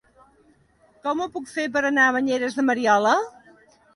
Com 1.03 1.19
ho 1.19 1.27
puc 1.35 1.51
fer 1.51 1.67
per 1.77 1.83
anar 1.89 2.07
a 2.11 2.15
Banyeres 2.17 2.57
de 2.61 2.65
Mariola? 2.71 3.15